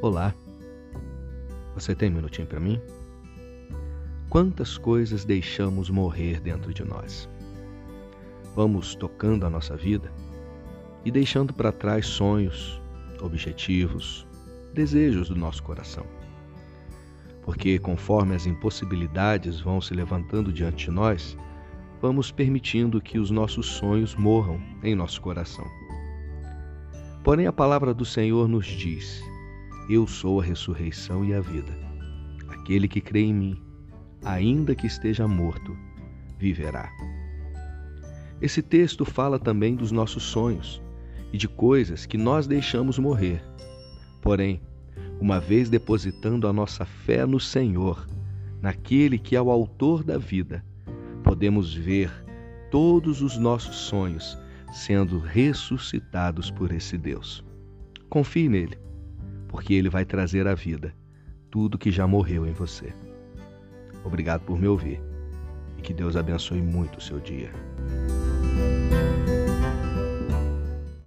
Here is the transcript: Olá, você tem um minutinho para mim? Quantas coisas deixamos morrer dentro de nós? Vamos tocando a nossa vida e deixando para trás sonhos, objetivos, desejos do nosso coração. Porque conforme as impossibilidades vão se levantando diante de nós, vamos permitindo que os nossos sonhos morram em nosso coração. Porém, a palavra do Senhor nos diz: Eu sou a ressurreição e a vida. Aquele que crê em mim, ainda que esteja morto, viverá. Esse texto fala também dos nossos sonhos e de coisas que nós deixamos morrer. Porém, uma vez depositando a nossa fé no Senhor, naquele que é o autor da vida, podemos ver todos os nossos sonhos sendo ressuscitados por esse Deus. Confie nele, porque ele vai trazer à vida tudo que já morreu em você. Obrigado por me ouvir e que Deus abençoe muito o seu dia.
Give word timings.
Olá, 0.00 0.32
você 1.74 1.92
tem 1.92 2.08
um 2.08 2.14
minutinho 2.14 2.46
para 2.46 2.60
mim? 2.60 2.80
Quantas 4.30 4.78
coisas 4.78 5.24
deixamos 5.24 5.90
morrer 5.90 6.40
dentro 6.40 6.72
de 6.72 6.84
nós? 6.84 7.28
Vamos 8.54 8.94
tocando 8.94 9.44
a 9.44 9.50
nossa 9.50 9.76
vida 9.76 10.12
e 11.04 11.10
deixando 11.10 11.52
para 11.52 11.72
trás 11.72 12.06
sonhos, 12.06 12.80
objetivos, 13.20 14.24
desejos 14.72 15.30
do 15.30 15.34
nosso 15.34 15.64
coração. 15.64 16.06
Porque 17.42 17.76
conforme 17.80 18.36
as 18.36 18.46
impossibilidades 18.46 19.60
vão 19.60 19.80
se 19.80 19.94
levantando 19.94 20.52
diante 20.52 20.84
de 20.84 20.90
nós, 20.92 21.36
vamos 22.00 22.30
permitindo 22.30 23.00
que 23.00 23.18
os 23.18 23.32
nossos 23.32 23.66
sonhos 23.66 24.14
morram 24.14 24.60
em 24.80 24.94
nosso 24.94 25.20
coração. 25.20 25.66
Porém, 27.24 27.48
a 27.48 27.52
palavra 27.52 27.92
do 27.92 28.04
Senhor 28.04 28.46
nos 28.46 28.64
diz: 28.64 29.24
Eu 29.88 30.06
sou 30.06 30.38
a 30.38 30.44
ressurreição 30.44 31.24
e 31.24 31.32
a 31.32 31.40
vida. 31.40 31.72
Aquele 32.46 32.86
que 32.86 33.00
crê 33.00 33.20
em 33.20 33.32
mim, 33.32 33.62
ainda 34.22 34.74
que 34.74 34.86
esteja 34.86 35.26
morto, 35.26 35.74
viverá. 36.38 36.92
Esse 38.38 38.60
texto 38.60 39.06
fala 39.06 39.38
também 39.38 39.74
dos 39.74 39.90
nossos 39.90 40.24
sonhos 40.24 40.82
e 41.32 41.38
de 41.38 41.48
coisas 41.48 42.04
que 42.04 42.18
nós 42.18 42.46
deixamos 42.46 42.98
morrer. 42.98 43.42
Porém, 44.20 44.60
uma 45.18 45.40
vez 45.40 45.70
depositando 45.70 46.46
a 46.46 46.52
nossa 46.52 46.84
fé 46.84 47.24
no 47.24 47.40
Senhor, 47.40 48.06
naquele 48.60 49.18
que 49.18 49.34
é 49.34 49.40
o 49.40 49.50
autor 49.50 50.04
da 50.04 50.18
vida, 50.18 50.62
podemos 51.24 51.72
ver 51.72 52.12
todos 52.70 53.22
os 53.22 53.38
nossos 53.38 53.76
sonhos 53.76 54.36
sendo 54.70 55.18
ressuscitados 55.18 56.50
por 56.50 56.72
esse 56.72 56.98
Deus. 56.98 57.42
Confie 58.10 58.50
nele, 58.50 58.78
porque 59.48 59.74
ele 59.74 59.88
vai 59.88 60.04
trazer 60.04 60.46
à 60.46 60.54
vida 60.54 60.94
tudo 61.50 61.78
que 61.78 61.90
já 61.90 62.06
morreu 62.06 62.46
em 62.46 62.52
você. 62.52 62.92
Obrigado 64.04 64.42
por 64.42 64.58
me 64.58 64.68
ouvir 64.68 65.00
e 65.76 65.82
que 65.82 65.92
Deus 65.92 66.16
abençoe 66.16 66.62
muito 66.62 66.98
o 66.98 67.00
seu 67.00 67.18
dia. 67.18 67.50